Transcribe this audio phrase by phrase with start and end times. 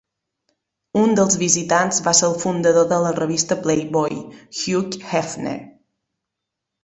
[1.01, 4.17] Un dels visitants va ser el fundador de la revista Playboy,
[4.61, 5.55] Hugh Hefner.